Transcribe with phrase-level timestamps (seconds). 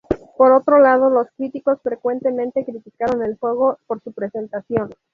[0.35, 4.89] Por otro lado, los críticos frecuentemente criticaron el juego por su presentación.